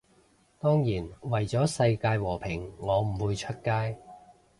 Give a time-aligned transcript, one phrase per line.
[0.57, 3.95] 當然，為咗世界和平我唔會出街